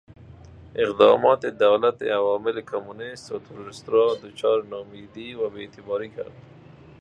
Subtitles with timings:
[0.75, 6.33] اقدامات دولتعوامل کمونیست و تروریست را دچار نومیدی و بیاعتباری کرد.